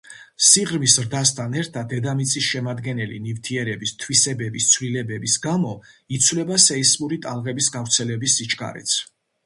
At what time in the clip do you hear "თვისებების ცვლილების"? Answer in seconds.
4.05-5.39